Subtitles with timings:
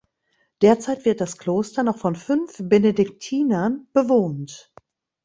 [0.63, 4.73] Derzeit wird das Kloster noch von fünf Benediktinern bewohnt.